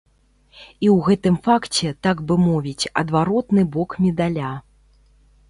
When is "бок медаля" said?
3.77-4.51